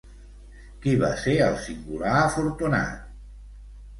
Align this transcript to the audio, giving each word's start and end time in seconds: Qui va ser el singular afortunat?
Qui 0.85 0.93
va 1.01 1.09
ser 1.25 1.35
el 1.49 1.59
singular 1.67 2.15
afortunat? 2.21 3.07